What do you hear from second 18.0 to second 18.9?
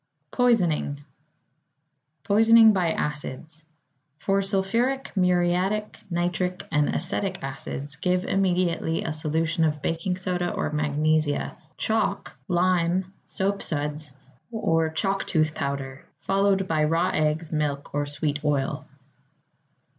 sweet oil.